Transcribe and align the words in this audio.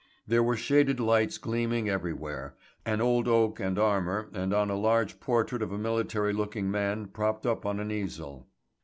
There 0.25 0.41
were 0.41 0.57
shaded 0.57 0.99
lights 0.99 1.37
gleaming 1.37 1.87
everywhere, 1.87 2.55
on 2.87 3.01
old 3.01 3.27
oak 3.27 3.59
and 3.59 3.77
armour 3.77 4.31
and 4.33 4.51
on 4.51 4.71
a 4.71 4.75
large 4.75 5.19
portrait 5.19 5.61
of 5.61 5.71
a 5.71 5.77
military 5.77 6.33
looking 6.33 6.71
man 6.71 7.05
propped 7.05 7.45
up 7.45 7.67
on 7.67 7.79
an 7.79 7.91
easel. 7.91 8.47